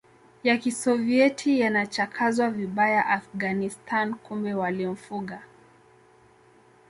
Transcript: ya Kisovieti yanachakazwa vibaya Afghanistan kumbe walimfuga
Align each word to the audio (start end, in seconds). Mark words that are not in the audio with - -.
ya 0.43 0.57
Kisovieti 0.57 1.59
yanachakazwa 1.59 2.49
vibaya 2.49 3.05
Afghanistan 3.05 4.13
kumbe 4.13 4.53
walimfuga 4.53 5.41